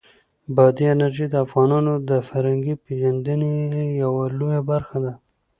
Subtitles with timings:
[0.55, 3.53] بادي انرژي د افغانانو د فرهنګي پیژندنې
[4.03, 5.13] یوه لویه برخه ده.